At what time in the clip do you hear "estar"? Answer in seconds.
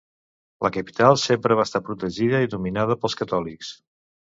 1.71-1.83